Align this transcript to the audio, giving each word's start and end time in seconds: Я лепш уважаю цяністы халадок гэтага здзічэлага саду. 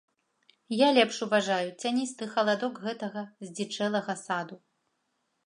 Я 0.75 0.87
лепш 0.97 1.19
уважаю 1.25 1.67
цяністы 1.83 2.23
халадок 2.33 2.81
гэтага 2.87 3.21
здзічэлага 3.49 4.19
саду. 4.25 4.55